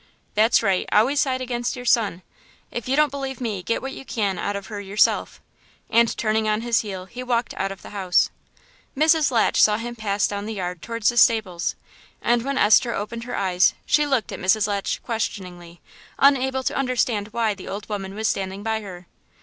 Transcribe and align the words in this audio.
"That's 0.33 0.63
right; 0.63 0.89
always 0.91 1.19
side 1.19 1.41
against 1.41 1.75
your 1.75 1.85
son! 1.85 2.23
...If 2.71 2.87
you 2.87 2.95
don't 2.95 3.11
believe 3.11 3.39
me, 3.39 3.61
get 3.61 3.83
what 3.83 3.93
you 3.93 4.03
can 4.03 4.39
out 4.39 4.55
of 4.55 4.65
her 4.65 4.81
yourself." 4.81 5.39
And, 5.91 6.17
turning 6.17 6.47
on 6.49 6.61
his 6.61 6.79
heel, 6.79 7.05
he 7.05 7.21
walked 7.21 7.53
out 7.53 7.71
of 7.71 7.83
the 7.83 7.91
house. 7.91 8.31
Mrs. 8.97 9.29
Latch 9.29 9.61
saw 9.61 9.77
him 9.77 9.95
pass 9.95 10.27
down 10.27 10.47
the 10.47 10.55
yard 10.55 10.81
towards 10.81 11.09
the 11.09 11.17
stables, 11.17 11.75
and 12.19 12.41
when 12.43 12.57
Esther 12.57 12.95
opened 12.95 13.25
her 13.25 13.35
eyes 13.35 13.75
she 13.85 14.07
looked 14.07 14.31
at 14.31 14.39
Mrs. 14.39 14.65
Latch 14.65 15.03
questioningly, 15.03 15.81
unable 16.17 16.63
to 16.63 16.75
understand 16.75 17.27
why 17.27 17.53
the 17.53 17.67
old 17.67 17.87
woman 17.87 18.15
was 18.15 18.27
standing 18.27 18.63
by 18.63 18.81
her. 18.81 19.05